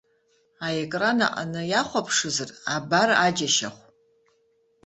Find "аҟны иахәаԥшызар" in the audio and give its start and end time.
1.27-2.49